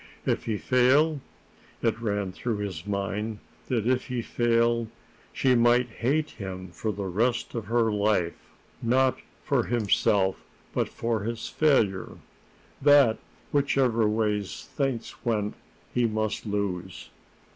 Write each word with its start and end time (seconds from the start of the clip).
If 0.25 0.45
he 0.45 0.57
failed 0.57 1.19
It 1.83 2.01
ran 2.01 2.31
through 2.31 2.57
his 2.57 2.87
mind 2.87 3.37
that 3.67 3.85
if 3.85 4.07
he 4.07 4.23
failed 4.23 4.87
she 5.31 5.53
might 5.53 5.89
hate 5.89 6.31
him 6.31 6.71
the 6.81 6.91
rest 7.03 7.53
of 7.53 7.65
her 7.65 7.91
life 7.91 8.33
not 8.81 9.19
for 9.43 9.65
himself, 9.65 10.43
but 10.73 10.89
for 10.89 11.19
his 11.21 11.49
failure; 11.49 12.13
that, 12.81 13.19
whichever 13.51 14.09
way 14.09 14.41
things 14.41 15.13
went, 15.23 15.53
he 15.93 16.07
must 16.07 16.47
lose. 16.47 17.11